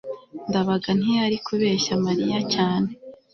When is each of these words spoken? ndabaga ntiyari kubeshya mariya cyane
ndabaga 0.49 0.89
ntiyari 0.99 1.37
kubeshya 1.47 1.93
mariya 2.05 2.39
cyane 2.53 2.89